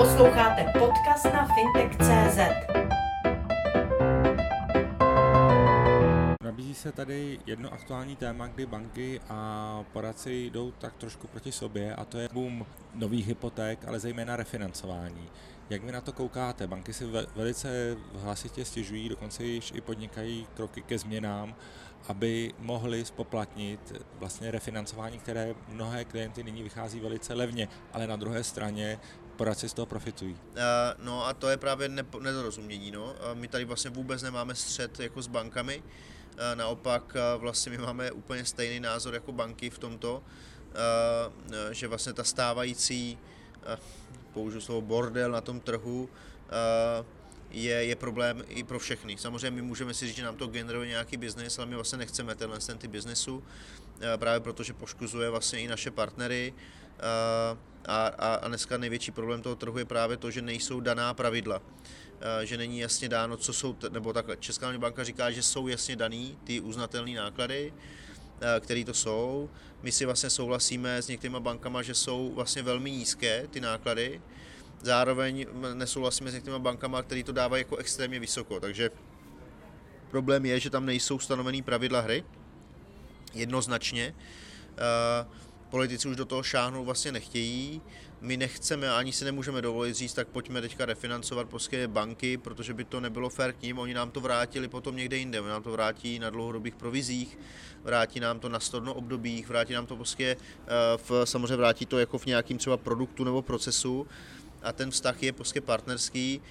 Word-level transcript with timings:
Posloucháte 0.00 0.72
podcast 0.78 1.24
na 1.24 1.48
fintech.cz. 1.54 2.38
Nabízí 6.44 6.74
se 6.74 6.92
tady 6.92 7.38
jedno 7.46 7.72
aktuální 7.72 8.16
téma, 8.16 8.46
kdy 8.46 8.66
banky 8.66 9.20
a 9.28 9.84
poradci 9.92 10.50
jdou 10.50 10.70
tak 10.70 10.96
trošku 10.96 11.26
proti 11.26 11.52
sobě 11.52 11.94
a 11.94 12.04
to 12.04 12.18
je 12.18 12.28
boom 12.32 12.66
nových 12.94 13.26
hypoték, 13.26 13.84
ale 13.86 14.00
zejména 14.00 14.36
refinancování. 14.36 15.28
Jak 15.70 15.84
vy 15.84 15.92
na 15.92 16.00
to 16.00 16.12
koukáte? 16.12 16.66
Banky 16.66 16.92
si 16.92 17.04
velice 17.36 17.96
hlasitě 18.14 18.64
stěžují, 18.64 19.08
dokonce 19.08 19.44
již 19.44 19.72
i 19.74 19.80
podnikají 19.80 20.46
kroky 20.54 20.82
ke 20.82 20.98
změnám, 20.98 21.54
aby 22.08 22.52
mohli 22.58 23.04
spoplatnit 23.04 23.92
vlastně 24.18 24.50
refinancování, 24.50 25.18
které 25.18 25.54
mnohé 25.68 26.04
klienty 26.04 26.42
nyní 26.42 26.62
vychází 26.62 27.00
velice 27.00 27.34
levně, 27.34 27.68
ale 27.92 28.06
na 28.06 28.16
druhé 28.16 28.44
straně 28.44 28.98
poradci 29.40 29.68
z 29.68 29.72
toho 29.72 29.86
profitují. 29.86 30.32
Uh, 30.32 30.60
no 31.04 31.26
a 31.26 31.32
to 31.32 31.48
je 31.48 31.56
právě 31.56 31.88
nepo, 31.88 32.20
nedorozumění. 32.20 32.90
No. 32.90 33.14
My 33.34 33.48
tady 33.48 33.64
vlastně 33.64 33.90
vůbec 33.90 34.22
nemáme 34.22 34.54
střed 34.54 35.00
jako 35.00 35.22
s 35.22 35.26
bankami, 35.26 35.80
uh, 35.80 35.84
naopak 36.54 37.16
uh, 37.16 37.40
vlastně 37.40 37.72
my 37.72 37.78
máme 37.78 38.10
úplně 38.10 38.44
stejný 38.44 38.80
názor 38.80 39.14
jako 39.14 39.32
banky 39.32 39.70
v 39.70 39.78
tomto, 39.78 40.20
uh, 40.20 41.72
že 41.72 41.88
vlastně 41.88 42.12
ta 42.12 42.24
stávající, 42.24 43.16
uh, 43.16 43.80
použiju 44.32 44.60
slovo 44.60 44.80
bordel 44.80 45.30
na 45.32 45.40
tom 45.40 45.60
trhu, 45.60 46.04
uh, 46.04 47.06
je, 47.50 47.74
je 47.84 47.96
problém 47.96 48.44
i 48.48 48.64
pro 48.64 48.78
všechny. 48.78 49.16
Samozřejmě 49.18 49.50
my 49.50 49.62
můžeme 49.62 49.94
si 49.94 50.06
říct, 50.06 50.16
že 50.16 50.24
nám 50.24 50.36
to 50.36 50.46
generuje 50.46 50.88
nějaký 50.88 51.16
biznis, 51.16 51.58
ale 51.58 51.66
my 51.66 51.74
vlastně 51.74 51.98
nechceme 51.98 52.34
tenhle 52.34 52.58
ten 52.58 52.78
typ 52.78 52.90
biznesu, 52.90 53.44
právě 54.16 54.40
protože 54.40 54.72
poškozuje 54.72 55.30
vlastně 55.30 55.60
i 55.60 55.68
naše 55.68 55.90
partnery, 55.90 56.54
a, 57.88 58.06
a, 58.06 58.34
a 58.34 58.48
dneska 58.48 58.76
největší 58.76 59.10
problém 59.10 59.42
toho 59.42 59.56
trhu 59.56 59.78
je 59.78 59.84
právě 59.84 60.16
to, 60.16 60.30
že 60.30 60.42
nejsou 60.42 60.80
daná 60.80 61.14
pravidla. 61.14 61.62
Že 62.42 62.56
není 62.56 62.78
jasně 62.78 63.08
dáno, 63.08 63.36
co 63.36 63.52
jsou, 63.52 63.76
nebo 63.90 64.12
tak 64.12 64.40
Česká 64.40 64.78
banka 64.78 65.04
říká, 65.04 65.30
že 65.30 65.42
jsou 65.42 65.68
jasně 65.68 65.96
daný 65.96 66.38
ty 66.44 66.60
uznatelné 66.60 67.14
náklady, 67.14 67.72
které 68.60 68.84
to 68.84 68.94
jsou. 68.94 69.50
My 69.82 69.92
si 69.92 70.04
vlastně 70.04 70.30
souhlasíme 70.30 71.02
s 71.02 71.08
některými 71.08 71.40
bankama, 71.40 71.82
že 71.82 71.94
jsou 71.94 72.32
vlastně 72.34 72.62
velmi 72.62 72.90
nízké 72.90 73.46
ty 73.50 73.60
náklady, 73.60 74.20
zároveň 74.82 75.46
nesouhlasíme 75.74 76.30
s 76.30 76.34
některými 76.34 76.62
bankama, 76.62 77.02
které 77.02 77.24
to 77.24 77.32
dávají 77.32 77.60
jako 77.60 77.76
extrémně 77.76 78.20
vysoko. 78.20 78.60
Takže 78.60 78.90
problém 80.10 80.46
je, 80.46 80.60
že 80.60 80.70
tam 80.70 80.86
nejsou 80.86 81.18
stanovené 81.18 81.62
pravidla 81.62 82.00
hry 82.00 82.24
jednoznačně. 83.34 84.14
Uh, 84.70 85.32
politici 85.70 86.08
už 86.08 86.16
do 86.16 86.24
toho 86.24 86.42
šáhnout 86.42 86.84
vlastně 86.84 87.12
nechtějí. 87.12 87.82
My 88.20 88.36
nechceme, 88.36 88.90
ani 88.90 89.12
si 89.12 89.24
nemůžeme 89.24 89.62
dovolit 89.62 89.94
říct, 89.94 90.14
tak 90.14 90.28
pojďme 90.28 90.60
teďka 90.60 90.84
refinancovat 90.84 91.48
prostě 91.48 91.88
banky, 91.88 92.36
protože 92.36 92.74
by 92.74 92.84
to 92.84 93.00
nebylo 93.00 93.28
fér 93.28 93.52
k 93.52 93.62
ním. 93.62 93.78
Oni 93.78 93.94
nám 93.94 94.10
to 94.10 94.20
vrátili 94.20 94.68
potom 94.68 94.96
někde 94.96 95.16
jinde. 95.16 95.40
Oni 95.40 95.50
nám 95.50 95.62
to 95.62 95.72
vrátí 95.72 96.18
na 96.18 96.30
dlouhodobých 96.30 96.74
provizích, 96.74 97.38
vrátí 97.82 98.20
nám 98.20 98.40
to 98.40 98.48
na 98.48 98.60
stodno 98.60 98.94
obdobích, 98.94 99.48
vrátí 99.48 99.72
nám 99.72 99.86
to 99.86 99.96
prostě, 99.96 100.36
eh, 100.36 100.68
v, 100.96 101.10
samozřejmě 101.24 101.56
vrátí 101.56 101.86
to 101.86 101.98
jako 101.98 102.18
v 102.18 102.26
nějakým 102.26 102.58
třeba 102.58 102.76
produktu 102.76 103.24
nebo 103.24 103.42
procesu 103.42 104.06
a 104.62 104.72
ten 104.72 104.90
vztah 104.90 105.22
je 105.22 105.32
prostě 105.32 105.60
partnerský. 105.60 106.42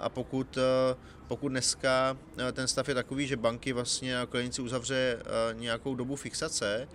A 0.00 0.08
pokud, 0.08 0.58
eh, 0.58 0.96
pokud 1.28 1.48
dneska 1.48 2.16
eh, 2.38 2.52
ten 2.52 2.68
stav 2.68 2.88
je 2.88 2.94
takový, 2.94 3.26
že 3.26 3.36
banky 3.36 3.72
vlastně 3.72 4.18
a 4.18 4.26
klienti 4.26 4.62
uzavře 4.62 5.18
nějakou 5.52 5.94
dobu 5.94 6.16
fixace, 6.16 6.88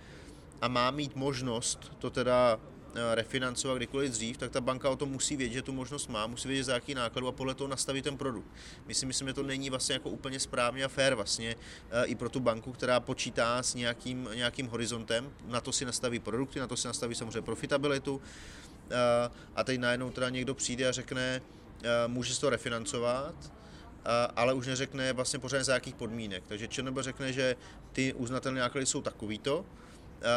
a 0.62 0.68
má 0.68 0.90
mít 0.90 1.16
možnost 1.16 1.92
to 1.98 2.10
teda 2.10 2.60
eh, 2.94 3.14
refinancovat 3.14 3.76
kdykoliv 3.76 4.10
dřív, 4.10 4.36
tak 4.36 4.50
ta 4.50 4.60
banka 4.60 4.90
o 4.90 4.96
tom 4.96 5.10
musí 5.10 5.36
vědět, 5.36 5.54
že 5.54 5.62
tu 5.62 5.72
možnost 5.72 6.08
má, 6.08 6.26
musí 6.26 6.48
vědět 6.48 6.64
za 6.64 6.74
jaký 6.74 6.94
nákladu 6.94 7.28
a 7.28 7.32
podle 7.32 7.54
toho 7.54 7.68
nastavit 7.68 8.04
ten 8.04 8.16
produkt. 8.16 8.46
My 8.86 8.94
si 8.94 9.06
myslím, 9.06 9.28
že 9.28 9.34
to 9.34 9.42
není 9.42 9.70
vlastně 9.70 9.92
jako 9.92 10.10
úplně 10.10 10.40
správně 10.40 10.84
a 10.84 10.88
fair 10.88 11.14
vlastně 11.14 11.56
eh, 11.90 12.04
i 12.04 12.14
pro 12.14 12.28
tu 12.28 12.40
banku, 12.40 12.72
která 12.72 13.00
počítá 13.00 13.62
s 13.62 13.74
nějakým, 13.74 14.28
nějakým 14.34 14.66
horizontem, 14.66 15.30
na 15.46 15.60
to 15.60 15.72
si 15.72 15.84
nastaví 15.84 16.18
produkty, 16.18 16.60
na 16.60 16.66
to 16.66 16.76
si 16.76 16.86
nastaví 16.86 17.14
samozřejmě 17.14 17.42
profitabilitu. 17.42 18.20
eh, 18.20 18.71
a 19.56 19.64
teď 19.64 19.80
najednou 19.80 20.10
teda 20.10 20.28
někdo 20.28 20.54
přijde 20.54 20.88
a 20.88 20.92
řekne, 20.92 21.42
může 22.06 22.40
to 22.40 22.50
refinancovat, 22.50 23.52
ale 24.36 24.54
už 24.54 24.66
neřekne 24.66 25.12
vlastně 25.12 25.38
pořádně 25.38 25.64
za 25.64 25.74
jakých 25.74 25.94
podmínek. 25.94 26.44
Takže 26.48 26.68
ČNB 26.68 26.98
řekne, 27.00 27.32
že 27.32 27.56
ty 27.92 28.12
uznatelné 28.12 28.60
náklady 28.60 28.86
jsou 28.86 29.02
takovýto, 29.02 29.64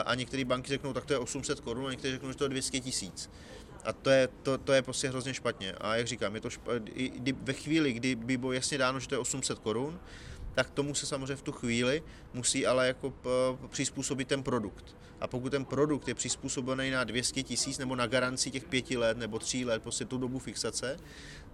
a 0.05 0.15
některé 0.15 0.45
banky 0.45 0.69
řeknou, 0.69 0.93
tak 0.93 1.05
to 1.05 1.13
je 1.13 1.19
800 1.19 1.59
korun 1.59 1.87
a 1.87 1.91
některé 1.91 2.13
řeknou, 2.13 2.31
že 2.31 2.37
to 2.37 2.43
je 2.43 2.49
200 2.49 2.79
tisíc. 2.79 3.29
A 3.83 3.93
to 3.93 4.09
je, 4.09 4.29
to, 4.43 4.57
to 4.57 4.73
je 4.73 4.81
prostě 4.81 5.09
hrozně 5.09 5.33
špatně. 5.33 5.73
A 5.73 5.95
jak 5.95 6.07
říkám, 6.07 6.35
je 6.35 6.41
to 6.41 6.49
špatně, 6.49 7.33
ve 7.41 7.53
chvíli, 7.53 7.93
kdy 7.93 8.15
by 8.15 8.37
bylo 8.37 8.53
jasně 8.53 8.77
dáno, 8.77 8.99
že 8.99 9.07
to 9.07 9.15
je 9.15 9.19
800 9.19 9.59
korun, 9.59 9.99
tak 10.55 10.69
tomu 10.69 10.95
se 10.95 11.05
samozřejmě 11.05 11.35
v 11.35 11.41
tu 11.41 11.51
chvíli 11.51 12.03
musí 12.33 12.65
ale 12.65 12.87
jako 12.87 13.13
přizpůsobit 13.67 14.27
ten 14.27 14.43
produkt. 14.43 14.95
A 15.21 15.27
pokud 15.27 15.49
ten 15.49 15.65
produkt 15.65 16.07
je 16.07 16.15
přizpůsobený 16.15 16.91
na 16.91 17.03
200 17.03 17.43
tisíc 17.43 17.77
nebo 17.77 17.95
na 17.95 18.07
garanci 18.07 18.51
těch 18.51 18.63
pěti 18.63 18.97
let 18.97 19.17
nebo 19.17 19.39
tří 19.39 19.65
let, 19.65 19.81
prostě 19.81 20.05
tu 20.05 20.17
dobu 20.17 20.39
fixace, 20.39 20.99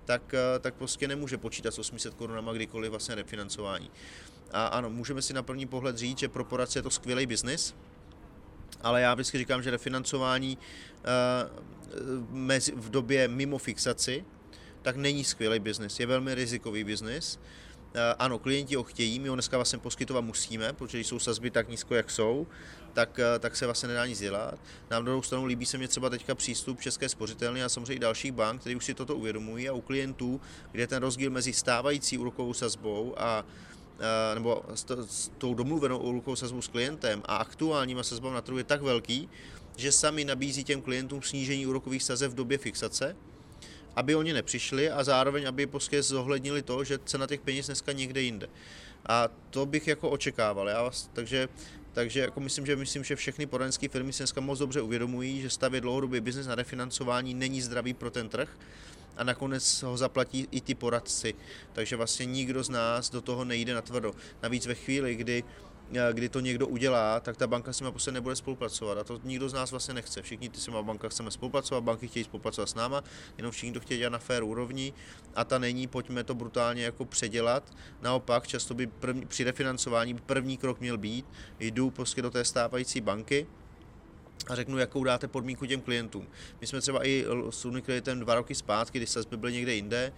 tak, 0.05 0.35
tak 0.59 0.73
prostě 0.73 1.07
nemůže 1.07 1.37
počítat 1.37 1.73
s 1.73 1.79
800 1.79 2.13
korunama 2.13 2.53
kdykoliv 2.53 2.91
vlastně 2.91 3.15
refinancování. 3.15 3.91
A 4.51 4.65
ano, 4.65 4.89
můžeme 4.89 5.21
si 5.21 5.33
na 5.33 5.43
první 5.43 5.65
pohled 5.65 5.97
říct, 5.97 6.19
že 6.19 6.29
pro 6.29 6.45
poradce 6.45 6.79
je 6.79 6.83
to 6.83 6.89
skvělý 6.89 7.25
biznis, 7.25 7.75
ale 8.81 9.01
já 9.01 9.13
vždycky 9.13 9.37
říkám, 9.37 9.63
že 9.63 9.71
refinancování 9.71 10.57
uh, 12.37 12.71
v 12.75 12.89
době 12.89 13.27
mimo 13.27 13.57
fixaci, 13.57 14.25
tak 14.81 14.95
není 14.95 15.23
skvělý 15.23 15.59
biznis, 15.59 15.99
je 15.99 16.05
velmi 16.05 16.35
rizikový 16.35 16.83
biznis. 16.83 17.39
Uh, 17.95 17.97
ano, 18.19 18.39
klienti 18.39 18.75
ho 18.75 18.83
chtějí, 18.83 19.19
my 19.19 19.29
ho 19.29 19.35
dneska 19.35 19.57
vlastně 19.57 19.79
poskytovat 19.79 20.21
musíme, 20.21 20.73
protože 20.73 20.99
jsou 20.99 21.19
sazby 21.19 21.51
tak 21.51 21.69
nízko, 21.69 21.95
jak 21.95 22.11
jsou, 22.11 22.47
tak, 22.93 23.19
uh, 23.19 23.39
tak 23.39 23.55
se 23.55 23.65
vlastně 23.65 23.87
nedá 23.87 24.05
nic 24.05 24.19
dělat. 24.19 24.59
Nám 24.89 25.05
druhou 25.05 25.21
stranu 25.21 25.45
líbí 25.45 25.65
se 25.65 25.77
mě 25.77 25.87
třeba 25.87 26.09
teďka 26.09 26.35
přístup 26.35 26.81
České 26.81 27.09
spořitelny 27.09 27.63
a 27.63 27.69
samozřejmě 27.69 27.93
i 27.93 27.99
dalších 27.99 28.31
bank, 28.31 28.61
které 28.61 28.75
už 28.75 28.85
si 28.85 28.93
toto 28.93 29.15
uvědomují 29.15 29.69
a 29.69 29.73
u 29.73 29.81
klientů, 29.81 30.41
kde 30.71 30.87
ten 30.87 31.03
rozdíl 31.03 31.31
mezi 31.31 31.53
stávající 31.53 32.17
úrokovou 32.17 32.53
sazbou 32.53 33.13
a 33.17 33.45
Eh, 34.01 34.35
nebo 34.35 34.63
s, 34.73 34.85
s 35.05 35.31
tou 35.37 35.53
domluvenou 35.53 35.97
úrokovou 35.97 36.35
sazbou 36.35 36.61
s 36.61 36.67
klientem 36.67 37.21
a 37.25 37.35
aktuálníma 37.35 38.03
sazbou 38.03 38.33
na 38.33 38.41
trhu 38.41 38.57
je 38.57 38.63
tak 38.63 38.81
velký, 38.81 39.29
že 39.77 39.91
sami 39.91 40.25
nabízí 40.25 40.63
těm 40.63 40.81
klientům 40.81 41.21
snížení 41.21 41.67
úrokových 41.67 42.03
sazeb 42.03 42.31
v 42.31 42.35
době 42.35 42.57
fixace, 42.57 43.15
aby 43.95 44.15
oni 44.15 44.33
nepřišli 44.33 44.91
a 44.91 45.03
zároveň, 45.03 45.47
aby 45.47 45.67
prostě 45.67 46.03
zohlednili 46.03 46.61
to, 46.61 46.83
že 46.83 46.99
cena 47.05 47.27
těch 47.27 47.41
peněz 47.41 47.65
dneska 47.65 47.91
někde 47.91 48.21
jinde. 48.21 48.49
A 49.05 49.29
to 49.49 49.65
bych 49.65 49.87
jako 49.87 50.09
očekával. 50.09 50.69
Já 50.69 50.83
vás, 50.83 51.09
takže 51.13 51.49
takže 51.93 52.19
jako 52.19 52.39
myslím, 52.39 52.65
že 52.65 52.75
myslím, 52.75 53.03
že 53.03 53.15
všechny 53.15 53.45
poradenské 53.45 53.87
firmy 53.87 54.13
si 54.13 54.23
dneska 54.23 54.41
moc 54.41 54.59
dobře 54.59 54.81
uvědomují, 54.81 55.41
že 55.41 55.49
stavět 55.49 55.81
dlouhodobý 55.81 56.21
biznes 56.21 56.47
na 56.47 56.55
refinancování 56.55 57.33
není 57.33 57.61
zdravý 57.61 57.93
pro 57.93 58.11
ten 58.11 58.29
trh 58.29 58.49
a 59.17 59.23
nakonec 59.23 59.83
ho 59.83 59.97
zaplatí 59.97 60.47
i 60.51 60.61
ty 60.61 60.75
poradci. 60.75 61.35
Takže 61.73 61.95
vlastně 61.95 62.25
nikdo 62.25 62.63
z 62.63 62.69
nás 62.69 63.09
do 63.09 63.21
toho 63.21 63.45
nejde 63.45 63.73
na 63.73 63.81
tvrdo. 63.81 64.13
Navíc 64.43 64.65
ve 64.65 64.75
chvíli, 64.75 65.15
kdy 65.15 65.43
kdy 66.11 66.29
to 66.29 66.39
někdo 66.39 66.67
udělá, 66.67 67.19
tak 67.19 67.37
ta 67.37 67.47
banka 67.47 67.73
s 67.73 67.79
nimi 67.79 67.91
prostě 67.91 68.11
nebude 68.11 68.35
spolupracovat. 68.35 68.97
A 68.97 69.03
to 69.03 69.19
nikdo 69.23 69.49
z 69.49 69.53
nás 69.53 69.71
vlastně 69.71 69.93
nechce. 69.93 70.21
Všichni 70.21 70.49
ty 70.49 70.59
s 70.59 70.65
těma 70.65 70.83
banka 70.83 71.09
chceme 71.09 71.31
spolupracovat, 71.31 71.83
banky 71.83 72.07
chtějí 72.07 72.23
spolupracovat 72.23 72.69
s 72.69 72.75
náma, 72.75 73.03
jenom 73.37 73.51
všichni 73.51 73.73
to 73.73 73.79
chtějí 73.79 73.97
dělat 73.97 74.09
na 74.13 74.19
fair 74.19 74.43
úrovni 74.43 74.93
a 75.35 75.43
ta 75.43 75.59
není, 75.59 75.87
pojďme 75.87 76.23
to 76.23 76.35
brutálně 76.35 76.83
jako 76.83 77.05
předělat. 77.05 77.73
Naopak, 78.01 78.47
často 78.47 78.73
by 78.73 78.87
první, 78.87 79.25
při 79.25 79.43
refinancování 79.43 80.13
první 80.13 80.57
krok 80.57 80.79
měl 80.79 80.97
být, 80.97 81.25
jdu 81.59 81.89
prostě 81.89 82.21
do 82.21 82.31
té 82.31 82.45
stávající 82.45 83.01
banky, 83.01 83.47
a 84.47 84.55
řeknu, 84.55 84.77
jakou 84.77 85.03
dáte 85.03 85.27
podmínku 85.27 85.65
těm 85.65 85.81
klientům. 85.81 86.27
My 86.61 86.67
jsme 86.67 86.81
třeba 86.81 87.07
i 87.07 87.25
s 87.49 87.65
Unikreditem 87.65 88.19
dva 88.19 88.35
roky 88.35 88.55
zpátky, 88.55 88.99
kdy 88.99 89.07
sazby 89.07 89.37
byly 89.37 89.53
někde 89.53 89.75
jinde, 89.75 90.13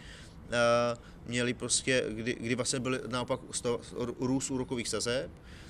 eh, 0.51 0.97
měli 1.25 1.53
prostě, 1.53 2.05
kdy, 2.09 2.35
kdy 2.39 2.55
vlastně 2.55 2.79
byly 2.79 2.99
naopak 3.07 3.39
růst 4.19 4.51
úrokových 4.51 4.87
sazeb, 4.89 5.31
Eh, 5.31 5.62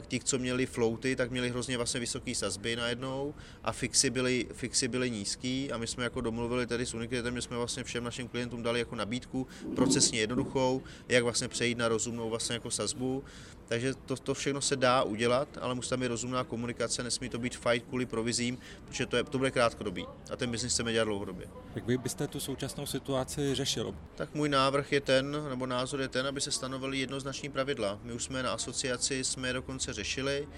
ti, 0.00 0.20
co 0.20 0.38
měli 0.38 0.66
floaty, 0.66 1.16
tak 1.16 1.30
měli 1.30 1.50
hrozně 1.50 1.76
vlastně 1.76 2.00
vysoké 2.00 2.34
sazby 2.34 2.76
najednou 2.76 3.34
a 3.64 3.72
fixy 3.72 4.10
byly, 4.10 4.46
fixy 4.52 4.88
byly 4.88 5.10
nízký 5.10 5.72
a 5.72 5.78
my 5.78 5.86
jsme 5.86 6.04
jako 6.04 6.20
domluvili 6.20 6.66
tady 6.66 6.86
s 6.86 6.94
Unikreditem, 6.94 7.34
že 7.34 7.42
jsme 7.42 7.56
vlastně 7.56 7.84
všem 7.84 8.04
našim 8.04 8.28
klientům 8.28 8.62
dali 8.62 8.78
jako 8.78 8.96
nabídku 8.96 9.46
procesně 9.74 10.20
jednoduchou, 10.20 10.82
jak 11.08 11.22
vlastně 11.22 11.48
přejít 11.48 11.78
na 11.78 11.88
rozumnou 11.88 12.30
vlastně 12.30 12.54
jako 12.54 12.70
sazbu. 12.70 13.24
Takže 13.68 13.94
to, 13.94 14.16
to 14.16 14.34
všechno 14.34 14.60
se 14.60 14.76
dá 14.76 15.02
udělat, 15.02 15.58
ale 15.60 15.74
musí 15.74 15.90
tam 15.90 16.00
být 16.00 16.06
rozumná 16.06 16.44
komunikace, 16.44 17.02
nesmí 17.02 17.28
to 17.28 17.38
být 17.38 17.56
fight 17.56 17.88
kvůli 17.88 18.06
provizím, 18.06 18.58
protože 18.84 19.06
to, 19.06 19.16
je, 19.16 19.24
to 19.24 19.38
bude 19.38 19.50
krátkodobí 19.50 20.06
a 20.30 20.36
ten 20.36 20.50
biznis 20.50 20.72
chceme 20.72 20.92
dělat 20.92 21.04
dlouhodobě. 21.04 21.46
Jak 21.74 21.86
vy 21.86 21.98
byste 21.98 22.26
tu 22.26 22.40
současnou 22.40 22.86
situaci 22.86 23.54
řešil? 23.54 23.94
Tak 24.14 24.34
můj 24.34 24.48
návrh 24.48 24.92
je 24.92 25.00
ten, 25.00 25.36
nebo 25.48 25.66
názor 25.66 26.00
je 26.00 26.08
ten, 26.08 26.26
aby 26.26 26.40
se 26.40 26.50
stanovily 26.50 26.98
jednoznační 26.98 27.48
pravidla. 27.48 27.98
My 28.02 28.12
už 28.12 28.24
jsme 28.24 28.42
na 28.42 28.52
asociaci, 28.52 29.24
jsme 29.24 29.51
dokonce 29.52 29.92
řešili. 29.92 30.48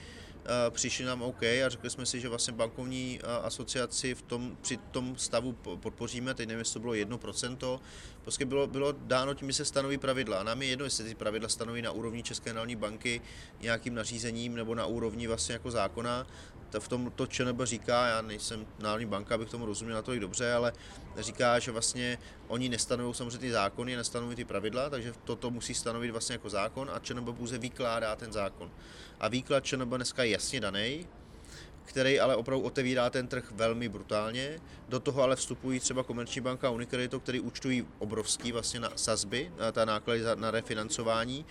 přišli 0.70 1.04
nám 1.04 1.22
OK 1.22 1.42
a 1.42 1.68
řekli 1.68 1.90
jsme 1.90 2.06
si, 2.06 2.20
že 2.20 2.28
vlastně 2.28 2.52
bankovní 2.52 3.20
asociaci 3.42 4.14
v 4.14 4.22
tom, 4.22 4.56
při 4.60 4.76
tom 4.76 5.16
stavu 5.16 5.52
podpoříme, 5.52 6.34
teď 6.34 6.48
nevím, 6.48 6.58
jestli 6.58 6.72
to 6.72 6.80
bylo 6.80 6.92
1%, 6.92 7.80
prostě 8.22 8.44
bylo, 8.44 8.66
bylo 8.66 8.92
dáno 8.92 9.34
tím, 9.34 9.48
že 9.50 9.56
se 9.56 9.64
stanoví 9.64 9.98
pravidla. 9.98 10.40
A 10.40 10.42
nám 10.42 10.62
je 10.62 10.68
jedno, 10.68 10.84
jestli 10.84 11.04
ty 11.04 11.14
pravidla 11.14 11.48
stanoví 11.48 11.82
na 11.82 11.90
úrovni 11.90 12.22
České 12.22 12.52
národní 12.52 12.76
banky 12.76 13.20
nějakým 13.60 13.94
nařízením 13.94 14.54
nebo 14.54 14.74
na 14.74 14.86
úrovni 14.86 15.26
vlastně 15.26 15.52
jako 15.52 15.70
zákona, 15.70 16.26
v 16.78 16.88
tom 16.88 17.12
to 17.16 17.26
ČNB 17.26 17.60
říká, 17.64 18.06
já 18.06 18.22
nejsem 18.22 18.66
národní 18.78 19.06
banka, 19.06 19.34
abych 19.34 19.50
tomu 19.50 19.66
rozuměl 19.66 19.96
na 19.96 20.02
to 20.02 20.14
i 20.14 20.20
dobře, 20.20 20.52
ale 20.52 20.72
říká, 21.18 21.58
že 21.58 21.72
vlastně 21.72 22.18
oni 22.48 22.68
nestanovují 22.68 23.14
samozřejmě 23.14 23.38
ty 23.38 23.52
zákony, 23.52 23.96
nestanovují 23.96 24.36
ty 24.36 24.44
pravidla, 24.44 24.90
takže 24.90 25.12
toto 25.24 25.50
musí 25.50 25.74
stanovit 25.74 26.10
vlastně 26.10 26.32
jako 26.32 26.50
zákon 26.50 26.90
a 26.94 26.98
ČNB 26.98 27.36
pouze 27.36 27.58
vykládá 27.58 28.16
ten 28.16 28.32
zákon. 28.32 28.70
A 29.20 29.28
výklad 29.28 29.64
ČNB 29.64 29.94
dneska 29.94 30.24
je 30.24 30.30
jasně 30.30 30.60
daný, 30.60 31.06
který 31.84 32.20
ale 32.20 32.36
opravdu 32.36 32.64
otevírá 32.64 33.10
ten 33.10 33.26
trh 33.26 33.52
velmi 33.52 33.88
brutálně. 33.88 34.60
Do 34.88 35.00
toho 35.00 35.22
ale 35.22 35.36
vstupují 35.36 35.80
třeba 35.80 36.02
Komerční 36.02 36.40
banka 36.40 36.68
a 36.68 36.70
Unicredito, 36.70 37.20
který 37.20 37.40
účtují 37.40 37.86
obrovský 37.98 38.52
vlastně 38.52 38.80
na 38.80 38.90
sazby, 38.96 39.52
ta 39.72 39.84
náklady 39.84 40.22
na 40.34 40.50
refinancování 40.50 41.46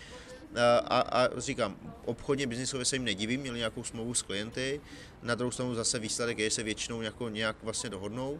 a, 0.87 0.99
a 0.99 1.39
říkám, 1.39 1.77
obchodně, 2.05 2.47
biznisově 2.47 2.85
se 2.85 2.95
jim 2.95 3.05
nedivím, 3.05 3.41
měli 3.41 3.57
nějakou 3.57 3.83
smlouvu 3.83 4.13
s 4.13 4.21
klienty, 4.21 4.81
na 5.23 5.35
druhou 5.35 5.51
stranu 5.51 5.75
zase 5.75 5.99
výsledek 5.99 6.39
je, 6.39 6.45
že 6.45 6.55
se 6.55 6.63
většinou 6.63 7.01
jako 7.01 7.29
nějak 7.29 7.55
vlastně 7.63 7.89
dohodnou. 7.89 8.39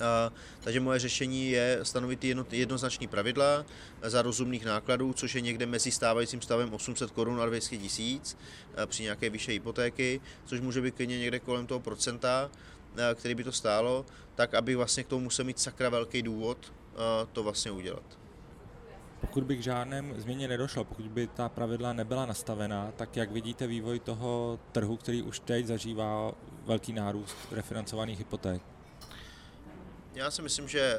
A, 0.00 0.32
takže 0.60 0.80
moje 0.80 0.98
řešení 0.98 1.50
je 1.50 1.78
stanovit 1.82 2.24
jedno, 2.24 2.46
jednoznačné 2.50 3.08
pravidla 3.08 3.66
za 4.02 4.22
rozumných 4.22 4.64
nákladů, 4.64 5.12
což 5.12 5.34
je 5.34 5.40
někde 5.40 5.66
mezi 5.66 5.90
stávajícím 5.90 6.42
stavem 6.42 6.74
800 6.74 7.10
korun 7.10 7.40
a 7.40 7.46
200 7.46 7.78
tisíc 7.78 8.36
při 8.86 9.02
nějaké 9.02 9.30
vyšší 9.30 9.52
hypotéky, 9.52 10.20
což 10.44 10.60
může 10.60 10.80
být 10.80 10.94
klidně 10.94 11.18
někde 11.18 11.38
kolem 11.38 11.66
toho 11.66 11.80
procenta, 11.80 12.50
který 13.14 13.34
by 13.34 13.44
to 13.44 13.52
stálo, 13.52 14.06
tak 14.34 14.54
aby 14.54 14.74
vlastně 14.74 15.04
k 15.04 15.08
tomu 15.08 15.24
musel 15.24 15.44
mít 15.44 15.58
sakra 15.58 15.88
velký 15.88 16.22
důvod 16.22 16.72
to 17.32 17.42
vlastně 17.42 17.70
udělat. 17.70 18.18
Pokud 19.22 19.44
by 19.44 19.56
k 19.56 19.62
žádném 19.62 20.14
změně 20.20 20.48
nedošlo, 20.48 20.84
pokud 20.84 21.08
by 21.08 21.26
ta 21.26 21.48
pravidla 21.48 21.92
nebyla 21.92 22.26
nastavená, 22.26 22.92
tak 22.96 23.16
jak 23.16 23.30
vidíte 23.30 23.66
vývoj 23.66 23.98
toho 23.98 24.58
trhu, 24.72 24.96
který 24.96 25.22
už 25.22 25.38
teď 25.38 25.66
zažívá 25.66 26.32
velký 26.64 26.92
nárůst 26.92 27.36
refinancovaných 27.52 28.18
hypoték? 28.18 28.62
Já 30.14 30.30
si 30.30 30.42
myslím, 30.42 30.68
že, 30.68 30.96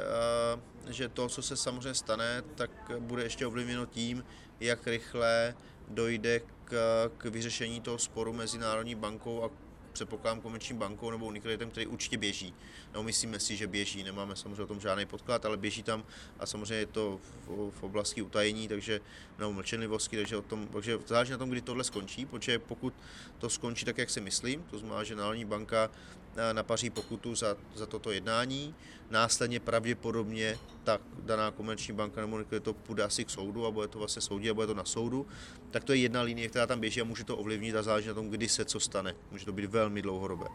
eh, 0.87 0.93
že 0.93 1.09
to, 1.09 1.29
co 1.29 1.41
se 1.41 1.57
samozřejmě 1.57 1.93
stane, 1.93 2.43
tak 2.55 2.71
bude 2.99 3.23
ještě 3.23 3.47
ovlivněno 3.47 3.85
tím, 3.85 4.23
jak 4.59 4.87
rychle 4.87 5.55
dojde 5.87 6.39
k, 6.65 7.09
k 7.17 7.25
vyřešení 7.25 7.81
toho 7.81 7.97
sporu 7.97 8.33
mezi 8.33 8.57
Národní 8.57 8.95
bankou 8.95 9.43
a 9.43 9.49
předpokládám 9.93 10.41
komerční 10.41 10.77
bankou 10.77 11.11
nebo 11.11 11.25
Unikreditem, 11.25 11.69
který 11.69 11.87
určitě 11.87 12.17
běží. 12.17 12.53
No, 12.93 13.03
myslíme 13.03 13.39
si, 13.39 13.55
že 13.55 13.67
běží, 13.67 14.03
nemáme 14.03 14.35
samozřejmě 14.35 14.63
o 14.63 14.67
tom 14.67 14.79
žádný 14.79 15.05
podklad, 15.05 15.45
ale 15.45 15.57
běží 15.57 15.83
tam 15.83 16.03
a 16.39 16.45
samozřejmě 16.45 16.75
je 16.75 16.85
to 16.85 17.19
v, 17.47 17.71
v 17.71 17.83
oblasti 17.83 18.21
utajení, 18.21 18.67
takže 18.67 19.01
nebo 19.39 19.53
mlčenlivosti, 19.53 20.17
takže, 20.17 20.37
o 20.37 20.41
tom, 20.41 20.67
takže 20.67 20.99
záleží 21.07 21.31
na 21.31 21.37
tom, 21.37 21.49
kdy 21.49 21.61
tohle 21.61 21.83
skončí, 21.83 22.25
protože 22.25 22.59
pokud 22.59 22.93
to 23.37 23.49
skončí 23.49 23.85
tak, 23.85 23.97
jak 23.97 24.09
si 24.09 24.21
myslím, 24.21 24.63
to 24.63 24.77
znamená, 24.77 25.03
že 25.03 25.15
Národní 25.15 25.45
banka 25.45 25.89
Eh, 26.35 26.53
napaří 26.53 26.89
pokutu 26.89 27.35
za, 27.35 27.57
za 27.75 27.85
toto 27.85 28.11
jednání. 28.11 28.75
Následně 29.09 29.59
pravděpodobně 29.59 30.57
ta 30.83 30.99
daná 31.19 31.51
komerční 31.51 31.93
banka 31.93 32.21
nebo 32.21 32.39
to 32.61 32.73
půjde 32.73 33.03
asi 33.03 33.25
k 33.25 33.29
soudu 33.29 33.65
a 33.65 33.71
bude 33.71 33.87
to 33.87 33.99
vlastně 33.99 34.21
soudí 34.21 34.49
a 34.49 34.53
bude 34.53 34.67
to 34.67 34.73
na 34.73 34.85
soudu. 34.85 35.27
Tak 35.71 35.83
to 35.83 35.93
je 35.93 35.99
jedna 35.99 36.21
linie, 36.21 36.49
která 36.49 36.67
tam 36.67 36.79
běží 36.79 37.01
a 37.01 37.03
může 37.03 37.23
to 37.23 37.37
ovlivnit 37.37 37.75
a 37.75 37.83
záleží 37.83 38.07
na 38.07 38.13
tom, 38.13 38.29
kdy 38.29 38.49
se 38.49 38.65
co 38.65 38.79
stane. 38.79 39.15
Může 39.31 39.45
to 39.45 39.53
být 39.53 39.65
velmi 39.65 39.82
dlouhodobé. 39.89 40.45
A 40.45 40.51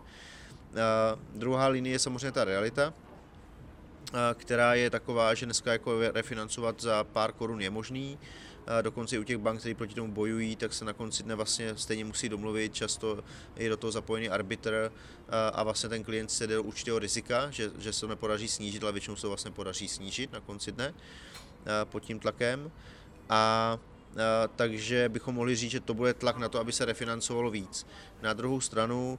eh, 0.74 1.18
druhá 1.34 1.68
linie 1.68 1.94
je 1.94 1.98
samozřejmě 1.98 2.32
ta 2.32 2.44
realita, 2.44 2.94
eh, 2.94 4.16
která 4.34 4.74
je 4.74 4.90
taková, 4.90 5.34
že 5.34 5.46
dneska 5.46 5.72
jako 5.72 6.00
refinancovat 6.12 6.80
za 6.80 7.04
pár 7.04 7.32
korun 7.32 7.60
je 7.60 7.70
možný 7.70 8.18
dokonce 8.82 9.16
i 9.16 9.18
u 9.18 9.24
těch 9.24 9.38
bank, 9.38 9.60
které 9.60 9.74
proti 9.74 9.94
tomu 9.94 10.12
bojují, 10.12 10.56
tak 10.56 10.72
se 10.72 10.84
na 10.84 10.92
konci 10.92 11.22
dne 11.22 11.34
vlastně 11.34 11.76
stejně 11.76 12.04
musí 12.04 12.28
domluvit, 12.28 12.74
často 12.74 13.24
je 13.56 13.68
do 13.68 13.76
toho 13.76 13.90
zapojený 13.90 14.28
arbitr 14.28 14.92
a 15.52 15.62
vlastně 15.62 15.88
ten 15.88 16.04
klient 16.04 16.30
se 16.30 16.46
jde 16.46 16.54
do 16.54 16.62
určitého 16.62 16.98
rizika, 16.98 17.50
že, 17.50 17.70
že 17.78 17.92
se 17.92 18.00
to 18.00 18.08
nepodaří 18.08 18.48
snížit, 18.48 18.82
ale 18.82 18.92
většinou 18.92 19.16
se 19.16 19.22
to 19.22 19.28
vlastně 19.28 19.50
podaří 19.50 19.88
snížit 19.88 20.32
na 20.32 20.40
konci 20.40 20.72
dne 20.72 20.94
pod 21.84 22.00
tím 22.00 22.20
tlakem. 22.20 22.70
A 23.28 23.78
takže 24.56 25.08
bychom 25.08 25.34
mohli 25.34 25.56
říct, 25.56 25.70
že 25.70 25.80
to 25.80 25.94
bude 25.94 26.14
tlak 26.14 26.36
na 26.36 26.48
to, 26.48 26.60
aby 26.60 26.72
se 26.72 26.84
refinancovalo 26.84 27.50
víc. 27.50 27.86
Na 28.22 28.32
druhou 28.32 28.60
stranu 28.60 29.18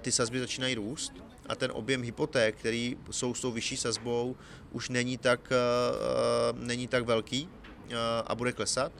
ty 0.00 0.12
sazby 0.12 0.40
začínají 0.40 0.74
růst 0.74 1.12
a 1.48 1.54
ten 1.56 1.70
objem 1.74 2.02
hypoték, 2.02 2.56
který 2.56 2.96
jsou 3.10 3.34
s 3.34 3.40
tou 3.40 3.52
vyšší 3.52 3.76
sazbou, 3.76 4.36
už 4.72 4.88
není 4.88 5.18
tak, 5.18 5.52
není 6.52 6.88
tak 6.88 7.04
velký, 7.04 7.48
a 8.26 8.34
bude 8.34 8.52
klesat. 8.52 8.92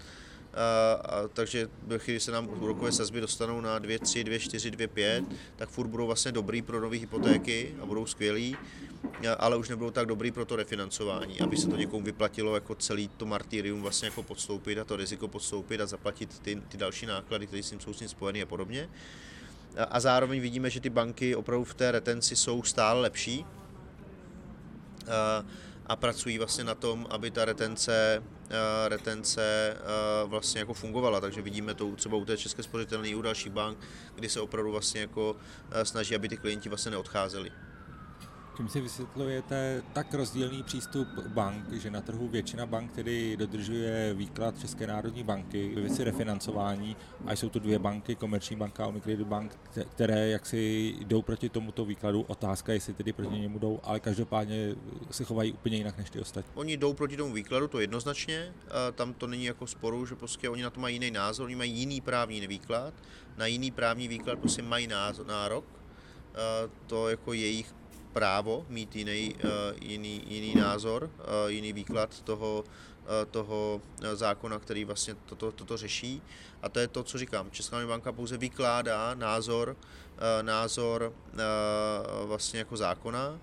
A, 0.54 0.92
a, 0.92 1.28
takže 1.28 1.68
ve 1.86 1.98
chvíli 1.98 2.20
se 2.20 2.32
nám 2.32 2.48
úrokové 2.62 2.92
sazby 2.92 3.20
dostanou 3.20 3.60
na 3.60 3.78
2, 3.78 3.98
3, 3.98 4.24
2, 4.24 4.38
4, 4.38 4.70
2, 4.70 4.88
5, 4.88 5.24
tak 5.56 5.68
furt 5.68 5.88
budou 5.88 6.06
vlastně 6.06 6.32
dobrý 6.32 6.62
pro 6.62 6.80
nové 6.80 6.96
hypotéky 6.96 7.74
a 7.82 7.86
budou 7.86 8.06
skvělí, 8.06 8.56
ale 9.38 9.56
už 9.56 9.68
nebudou 9.68 9.90
tak 9.90 10.06
dobrý 10.06 10.30
pro 10.30 10.44
to 10.44 10.56
refinancování, 10.56 11.40
aby 11.40 11.56
se 11.56 11.68
to 11.68 11.76
někomu 11.76 12.04
vyplatilo 12.04 12.54
jako 12.54 12.74
celý 12.74 13.08
to 13.08 13.26
martyrium 13.26 13.82
vlastně 13.82 14.06
jako 14.06 14.22
podstoupit 14.22 14.78
a 14.78 14.84
to 14.84 14.96
riziko 14.96 15.28
podstoupit 15.28 15.80
a 15.80 15.86
zaplatit 15.86 16.38
ty, 16.38 16.62
ty 16.68 16.76
další 16.76 17.06
náklady, 17.06 17.46
které 17.46 17.62
s 17.62 17.70
tím 17.70 17.80
jsou 17.80 17.92
s 17.92 17.98
tím 17.98 18.08
spojené 18.08 18.42
a 18.42 18.46
podobně. 18.46 18.88
A, 19.76 19.84
a 19.84 20.00
zároveň 20.00 20.40
vidíme, 20.40 20.70
že 20.70 20.80
ty 20.80 20.90
banky 20.90 21.36
opravdu 21.36 21.64
v 21.64 21.74
té 21.74 21.92
retenci 21.92 22.36
jsou 22.36 22.62
stále 22.62 23.00
lepší. 23.00 23.46
A, 25.08 25.44
a 25.86 25.96
pracují 25.96 26.38
vlastně 26.38 26.64
na 26.64 26.74
tom, 26.74 27.06
aby 27.10 27.30
ta 27.30 27.44
retence, 27.44 28.22
uh, 28.22 28.52
retence 28.88 29.76
uh, 30.24 30.30
vlastně 30.30 30.58
jako 30.58 30.74
fungovala. 30.74 31.20
Takže 31.20 31.42
vidíme 31.42 31.74
to 31.74 31.96
třeba 31.96 32.16
u 32.16 32.24
té 32.24 32.36
České 32.36 32.62
spořitelné 32.62 33.08
i 33.08 33.14
u 33.14 33.22
dalších 33.22 33.52
bank, 33.52 33.78
kdy 34.14 34.28
se 34.28 34.40
opravdu 34.40 34.72
vlastně 34.72 35.00
jako 35.00 35.32
uh, 35.32 35.82
snaží, 35.82 36.14
aby 36.14 36.28
ty 36.28 36.36
klienti 36.36 36.68
vlastně 36.68 36.90
neodcházeli. 36.90 37.52
Čím 38.56 38.68
si 38.68 38.80
vysvětlujete 38.80 39.82
tak 39.92 40.14
rozdílný 40.14 40.62
přístup 40.62 41.08
bank, 41.08 41.72
že 41.72 41.90
na 41.90 42.00
trhu 42.00 42.28
většina 42.28 42.66
bank 42.66 42.92
tedy 42.92 43.36
dodržuje 43.36 44.14
výklad 44.14 44.58
České 44.58 44.86
národní 44.86 45.24
banky 45.24 45.74
ve 45.74 45.80
věci 45.80 46.04
refinancování 46.04 46.96
a 47.26 47.32
jsou 47.32 47.48
tu 47.48 47.58
dvě 47.58 47.78
banky, 47.78 48.14
Komerční 48.14 48.56
banka 48.56 48.84
a 48.84 48.86
Unicredit 48.86 49.26
Bank, 49.26 49.58
které 49.90 50.28
jaksi 50.28 50.94
jdou 50.98 51.22
proti 51.22 51.48
tomuto 51.48 51.84
výkladu. 51.84 52.22
Otázka, 52.22 52.72
jestli 52.72 52.94
tedy 52.94 53.12
proti 53.12 53.40
němu 53.40 53.58
jdou, 53.58 53.80
ale 53.82 54.00
každopádně 54.00 54.74
se 55.10 55.24
chovají 55.24 55.52
úplně 55.52 55.76
jinak 55.76 55.98
než 55.98 56.10
ty 56.10 56.20
ostatní. 56.20 56.52
Oni 56.54 56.76
jdou 56.76 56.94
proti 56.94 57.16
tomu 57.16 57.32
výkladu, 57.32 57.68
to 57.68 57.80
jednoznačně, 57.80 58.52
tam 58.94 59.14
to 59.14 59.26
není 59.26 59.44
jako 59.44 59.66
sporu, 59.66 60.06
že 60.06 60.14
prostě 60.14 60.48
oni 60.48 60.62
na 60.62 60.70
to 60.70 60.80
mají 60.80 60.94
jiný 60.94 61.10
názor, 61.10 61.46
oni 61.46 61.56
mají 61.56 61.72
jiný 61.72 62.00
právní 62.00 62.46
výklad, 62.46 62.94
na 63.36 63.46
jiný 63.46 63.70
právní 63.70 64.08
výklad 64.08 64.38
prostě 64.38 64.62
mají 64.62 64.88
nárok, 65.26 65.64
to 66.86 67.08
jako 67.08 67.32
jejich 67.32 67.74
právo 68.14 68.66
mít 68.68 68.96
jiný, 68.96 69.34
eh, 69.38 69.48
jiný, 69.82 70.22
jiný 70.26 70.54
názor, 70.54 71.10
eh, 71.10 71.50
jiný 71.50 71.72
výklad 71.72 72.22
toho, 72.22 72.64
eh, 72.64 73.26
toho 73.26 73.82
zákona, 74.14 74.58
který 74.58 74.84
vlastně 74.84 75.14
toto, 75.26 75.52
toto 75.52 75.76
řeší. 75.76 76.22
A 76.62 76.68
to 76.68 76.78
je 76.80 76.88
to, 76.88 77.02
co 77.02 77.18
říkám. 77.18 77.50
Česká 77.50 77.86
banka 77.86 78.12
pouze 78.12 78.38
vykládá 78.38 79.14
názor, 79.14 79.76
názor 80.42 81.12
vlastně 82.24 82.58
jako 82.58 82.76
zákona 82.76 83.38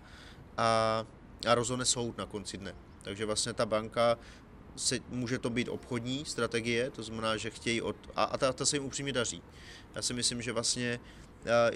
a, 0.57 1.05
a 1.47 1.55
rozhodne 1.55 1.85
soud 1.85 2.17
na 2.17 2.25
konci 2.25 2.57
dne. 2.57 2.73
Takže 3.03 3.25
vlastně 3.25 3.53
ta 3.53 3.65
banka 3.65 4.17
se, 4.75 4.99
může 5.09 5.39
to 5.39 5.49
být 5.49 5.69
obchodní 5.69 6.25
strategie, 6.25 6.89
to 6.89 7.03
znamená, 7.03 7.37
že 7.37 7.49
chtějí 7.49 7.81
od, 7.81 7.95
a, 8.15 8.23
a 8.23 8.37
ta, 8.37 8.53
ta 8.53 8.65
se 8.65 8.75
jim 8.75 8.85
upřímně 8.85 9.13
daří. 9.13 9.43
Já 9.95 10.01
si 10.01 10.13
myslím, 10.13 10.41
že 10.41 10.51
vlastně 10.51 10.99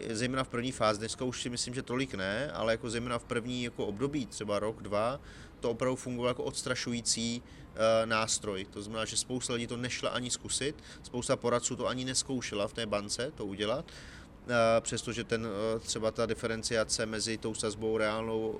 zejména 0.10 0.43
v 0.43 0.48
první 0.48 0.72
fázi, 0.72 1.00
dneska 1.00 1.25
už 1.25 1.41
si 1.41 1.50
myslím, 1.50 1.74
že 1.74 1.81
tolik 1.81 2.13
ne, 2.13 2.51
ale 2.51 2.74
jako 2.74 2.89
zejména 2.89 3.19
v 3.19 3.24
první 3.24 3.63
jako 3.63 3.86
období, 3.86 4.25
třeba 4.25 4.60
rok, 4.60 4.81
dva, 4.81 5.19
to 5.60 5.72
opravdu 5.72 5.95
fungovalo 5.95 6.29
jako 6.29 6.43
odstrašující 6.43 7.41
uh, 7.41 7.81
nástroj. 8.05 8.65
To 8.65 8.81
znamená, 8.81 9.05
že 9.05 9.17
spousta 9.17 9.53
lidí 9.53 9.67
to 9.67 9.77
nešla 9.77 10.10
ani 10.10 10.31
zkusit, 10.31 10.75
spousta 11.03 11.36
poradců 11.36 11.75
to 11.75 11.88
ani 11.88 12.05
neskoušela 12.05 12.67
v 12.67 12.74
té 12.74 12.86
bance 12.86 13.31
to 13.36 13.45
udělat, 13.45 13.86
uh, 13.86 14.51
přestože 14.81 15.24
ten, 15.24 15.45
uh, 15.45 15.79
třeba 15.79 16.12
ta 16.12 16.25
diferenciace 16.25 17.05
mezi 17.05 17.38
tou 17.38 17.53
sazbou 17.53 17.98
reálnou, 17.98 18.60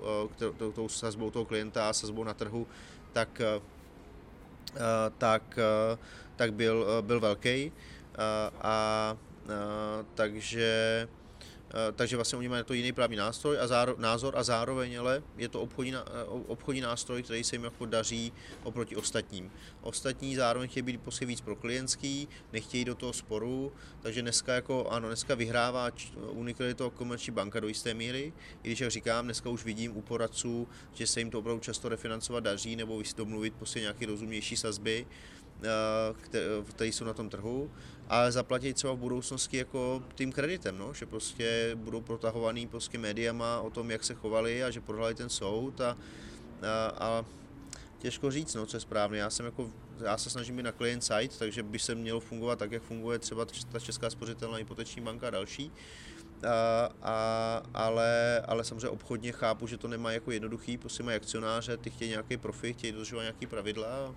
tou, 0.74 0.90
sazbou 0.90 1.32
toho 1.32 1.46
klienta 1.46 1.90
a 1.90 1.94
sazbou 1.94 2.24
na 2.24 2.34
trhu, 2.34 2.68
tak, 3.14 3.42
tak, 5.18 5.60
tak 6.36 6.54
byl, 6.54 6.86
byl 7.02 7.20
velký. 7.20 7.72
Uh, 7.72 8.22
a 8.62 9.18
takže 10.16 11.08
Eh, 11.76 11.92
takže 11.92 12.16
vlastně 12.16 12.38
oni 12.38 12.50
mají 12.50 12.64
to 12.64 12.74
jiný 12.74 12.92
právní 12.92 13.18
nástroj 13.18 13.60
a 13.60 13.68
záro, 13.68 13.96
názor 13.98 14.38
a 14.38 14.44
zároveň 14.44 15.00
ale 15.00 15.24
je 15.38 15.50
to 15.50 15.62
obchodní, 15.62 15.96
eh, 15.96 16.02
obchodní 16.48 16.82
nástroj, 16.82 17.24
který 17.24 17.44
se 17.44 17.56
jim 17.56 17.64
jako 17.64 17.86
daří 17.86 18.34
oproti 18.64 18.96
ostatním. 18.96 19.52
Ostatní 19.82 20.36
zároveň 20.36 20.70
chtějí 20.70 20.84
být 20.84 21.02
prostě 21.02 21.26
víc 21.26 21.42
pro 21.42 21.56
klientský, 21.56 22.28
nechtějí 22.54 22.86
do 22.86 22.96
toho 22.96 23.14
sporu, 23.14 23.72
takže 24.02 24.22
dneska 24.22 24.54
jako 24.54 24.88
ano, 24.90 25.08
dneska 25.08 25.36
vyhrává 25.36 25.92
Unicredit 26.30 26.78
to 26.78 26.92
komerční 26.92 27.34
banka 27.34 27.60
do 27.60 27.68
jisté 27.68 27.94
míry, 27.94 28.34
i 28.64 28.68
když 28.68 28.80
jak 28.80 28.92
říkám, 28.92 29.26
dneska 29.26 29.50
už 29.50 29.66
vidím 29.66 29.98
u 29.98 30.02
poradců, 30.02 30.68
že 30.94 31.08
se 31.08 31.20
jim 31.20 31.32
to 31.32 31.40
opravdu 31.40 31.60
často 31.60 31.90
refinancovat 31.90 32.44
daří 32.44 32.76
nebo 32.76 33.02
domluvit 33.18 33.54
prostě 33.54 33.80
nějaké 33.80 34.06
rozumnější 34.06 34.58
sazby, 34.58 35.08
eh, 35.10 35.45
které 36.64 36.88
jsou 36.88 37.06
na 37.06 37.14
tom 37.14 37.30
trhu 37.30 37.72
ale 38.10 38.32
zaplatí 38.32 38.74
třeba 38.74 38.94
v 38.94 38.98
budoucnosti 38.98 39.58
jako 39.58 40.04
tím 40.16 40.32
kreditem, 40.32 40.78
no? 40.78 40.94
že 40.94 41.06
prostě 41.06 41.72
budou 41.76 42.02
protahovaný 42.02 42.68
prostě 42.68 42.98
médiama 42.98 43.60
o 43.60 43.70
tom, 43.70 43.92
jak 43.92 44.04
se 44.04 44.14
chovali 44.14 44.64
a 44.64 44.72
že 44.72 44.82
prohrali 44.82 45.16
ten 45.16 45.30
soud 45.30 45.82
a, 45.82 45.98
a, 46.62 46.92
a 47.00 47.26
těžko 48.00 48.32
říct, 48.32 48.56
no, 48.56 48.66
co 48.66 48.78
je 48.78 48.82
správně. 48.82 49.20
Já 49.20 49.30
jsem 49.30 49.46
jako, 49.46 49.70
já 50.04 50.18
se 50.18 50.30
snažím 50.30 50.56
být 50.56 50.64
na 50.64 50.72
client 50.72 51.04
side, 51.04 51.38
takže 51.40 51.64
by 51.64 51.80
se 51.80 51.96
mělo 51.96 52.20
fungovat 52.20 52.60
tak, 52.60 52.72
jak 52.72 52.84
funguje 52.84 53.20
třeba 53.20 53.46
ta 53.72 53.80
Česká 53.80 54.10
spořitelná 54.10 54.58
hypoteční 54.58 55.02
banka 55.02 55.28
a 55.28 55.30
další. 55.30 55.72
A, 56.48 56.90
a, 57.02 57.64
ale, 57.74 58.42
ale 58.42 58.64
samozřejmě 58.64 58.90
obchodně 58.90 59.32
chápu, 59.32 59.68
že 59.68 59.78
to 59.78 59.88
nemá 59.88 60.12
jako 60.12 60.32
jednoduchý, 60.32 60.78
prostě 60.78 61.04
mají 61.04 61.18
akcionáře, 61.18 61.78
ty 61.78 61.90
chtějí 61.90 62.12
nějaký 62.12 62.38
profit, 62.38 62.78
chtějí 62.78 62.94
dodržovat 62.94 63.22
nějaký 63.22 63.48
pravidla. 63.48 64.16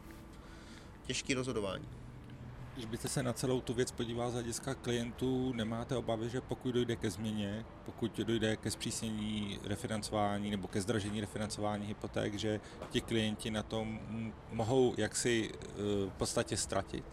Těžký 1.08 1.34
rozhodování. 1.34 1.88
Když 2.74 2.86
byste 2.86 3.08
se 3.08 3.22
na 3.22 3.32
celou 3.32 3.60
tu 3.60 3.74
věc 3.74 3.92
podíval 3.92 4.30
z 4.30 4.32
hlediska 4.32 4.74
klientů, 4.74 5.52
nemáte 5.52 5.96
obavy, 5.96 6.28
že 6.28 6.40
pokud 6.40 6.72
dojde 6.72 6.96
ke 6.96 7.10
změně, 7.10 7.64
pokud 7.84 8.16
dojde 8.16 8.56
ke 8.56 8.70
zpřísnění 8.70 9.58
refinancování 9.64 10.50
nebo 10.50 10.68
ke 10.68 10.80
zdražení 10.80 11.20
refinancování 11.20 11.86
hypoték, 11.86 12.34
že 12.34 12.60
ti 12.90 13.00
klienti 13.00 13.50
na 13.50 13.62
tom 13.62 14.00
mohou 14.52 14.94
jaksi 14.96 15.50
eh, 15.52 15.66
v 16.08 16.12
podstatě 16.18 16.56
ztratit? 16.56 17.04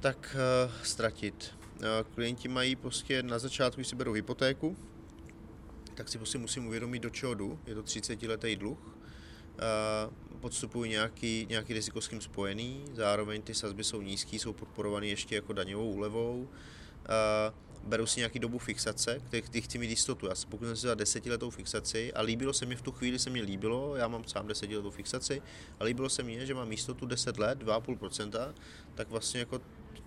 Tak 0.00 0.36
uh, 0.66 0.72
ztratit. 0.82 1.54
Uh, 1.74 1.82
klienti 2.14 2.48
mají 2.48 2.76
prostě 2.76 3.22
na 3.22 3.38
začátku, 3.38 3.76
když 3.76 3.88
si 3.88 3.96
berou 3.96 4.12
hypotéku, 4.12 4.76
tak 5.94 6.08
si 6.08 6.18
prostě 6.18 6.38
musím 6.38 6.66
uvědomit, 6.66 6.98
do 6.98 7.10
čeho 7.10 7.34
jdu. 7.34 7.58
Je 7.66 7.74
to 7.74 7.82
30 7.82 8.22
letý 8.22 8.56
dluh. 8.56 8.96
Uh, 9.56 10.40
podstupují 10.40 10.90
nějaký, 10.90 11.46
nějaký 11.50 11.72
riziko 11.72 12.00
s 12.00 12.08
tím 12.08 12.20
spojený, 12.20 12.84
zároveň 12.92 13.42
ty 13.42 13.54
sazby 13.54 13.84
jsou 13.84 14.02
nízké, 14.02 14.36
jsou 14.36 14.52
podporované 14.52 15.06
ještě 15.06 15.34
jako 15.34 15.52
daňovou 15.52 15.90
úlevou, 15.90 16.40
uh, 16.40 17.54
beru 17.88 18.06
si 18.06 18.20
nějaký 18.20 18.38
dobu 18.38 18.58
fixace, 18.58 19.20
který 19.40 19.62
chci 19.62 19.78
mít 19.78 19.90
jistotu. 19.90 20.26
Já 20.26 20.34
se 20.34 20.46
pokusím 20.46 20.76
si 20.76 20.86
za 20.86 20.94
desetiletou 20.94 21.50
fixaci 21.50 22.12
a 22.12 22.22
líbilo 22.22 22.52
se 22.52 22.66
mi 22.66 22.76
v 22.76 22.82
tu 22.82 22.92
chvíli, 22.92 23.18
se 23.18 23.30
mi 23.30 23.40
líbilo, 23.40 23.96
já 23.96 24.08
mám 24.08 24.24
sám 24.24 24.46
desetiletou 24.46 24.90
fixaci, 24.90 25.42
a 25.80 25.84
líbilo 25.84 26.08
se 26.08 26.22
mi, 26.22 26.46
že 26.46 26.54
mám 26.54 26.72
jistotu 26.72 27.06
10 27.06 27.38
let, 27.38 27.62
2,5%, 27.62 28.54
tak 28.94 29.10
vlastně 29.10 29.40
jako 29.40 29.60